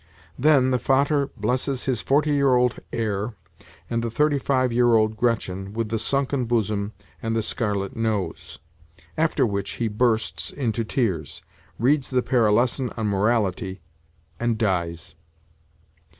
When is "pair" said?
12.23-12.47